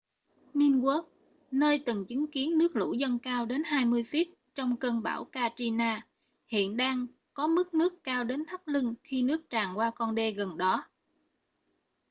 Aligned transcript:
ninth 0.53 0.83
ward 0.83 1.03
nơi 1.51 1.79
từng 1.85 2.05
chứng 2.05 2.27
kiến 2.31 2.57
nước 2.57 2.75
lũ 2.75 2.93
dâng 2.93 3.19
cao 3.19 3.45
đến 3.45 3.63
20 3.65 4.01
feet 4.03 4.25
trong 4.55 4.77
cơn 4.77 5.01
bão 5.03 5.25
katrina 5.25 6.07
hiện 6.47 6.77
đang 6.77 7.07
có 7.33 7.47
mức 7.47 7.73
nước 7.73 8.03
cao 8.03 8.23
đến 8.23 8.45
thắt 8.47 8.67
lưng 8.67 8.95
khi 9.03 9.23
nước 9.23 9.49
tràn 9.49 9.77
qua 9.77 9.91
con 9.95 10.15
đê 10.15 10.31
gần 10.31 10.57
đó 10.57 10.85